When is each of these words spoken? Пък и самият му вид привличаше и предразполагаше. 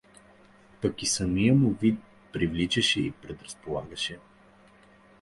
Пък 0.81 1.03
и 1.03 1.05
самият 1.05 1.57
му 1.57 1.69
вид 1.81 1.99
привличаше 2.33 3.01
и 3.01 3.11
предразполагаше. 3.11 4.19